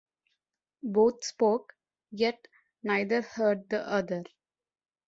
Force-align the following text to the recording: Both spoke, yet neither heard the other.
Both 0.81 1.23
spoke, 1.25 1.73
yet 2.09 2.47
neither 2.81 3.21
heard 3.21 3.69
the 3.69 3.87
other. 3.87 4.23